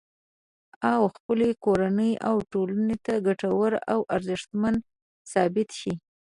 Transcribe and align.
او 0.93 1.01
خپلې 1.15 1.49
کورنۍ 1.65 2.11
او 2.27 2.35
ټولنې 2.51 2.95
ته 3.05 3.13
ګټور 3.27 3.71
او 3.93 3.99
ارزښتمن 4.15 4.75
ثابت 5.31 5.69
شي 5.79 5.93